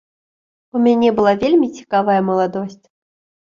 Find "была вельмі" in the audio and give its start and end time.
1.21-1.67